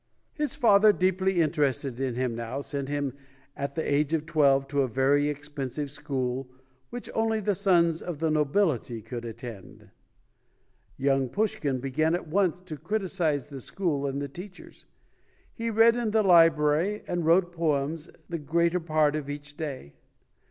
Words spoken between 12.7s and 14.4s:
criticise the school and the